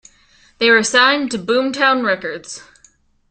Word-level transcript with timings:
They 0.57 0.71
were 0.71 0.81
signed 0.81 1.29
to 1.29 1.37
Boomtown 1.37 2.03
Records. 2.03 2.63